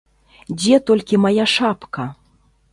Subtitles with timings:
[0.59, 2.11] Дзе толькі мая шапка?